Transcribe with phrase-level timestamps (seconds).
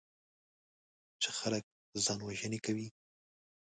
[1.21, 1.63] چې خلک
[2.05, 2.87] ځانوژنې کوي.